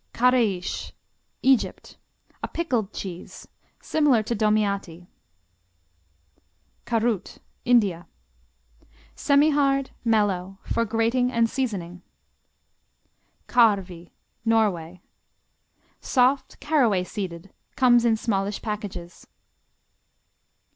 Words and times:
Kareish 0.15 0.93
Egypt 1.43 1.99
A 2.41 2.47
pickled 2.47 2.91
cheese, 2.91 3.47
similar 3.79 4.23
to 4.23 4.35
Domiati. 4.35 5.05
Karut 6.87 7.37
India 7.65 8.07
Semihard; 9.15 9.91
mellow; 10.03 10.57
for 10.63 10.85
grating 10.85 11.31
and 11.31 11.47
seasoning. 11.47 12.01
Karvi 13.47 14.09
Norway 14.43 15.01
Soft; 15.99 16.59
caraway 16.59 17.03
seeded; 17.03 17.53
comes 17.75 18.03
in 18.03 18.17
smallish 18.17 18.59
packages. 18.63 19.27